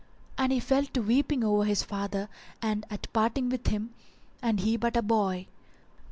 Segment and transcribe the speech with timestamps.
[0.35, 2.27] And he fell to weeping over his father
[2.59, 3.93] and at parting with him,
[4.41, 5.45] and he but a boy.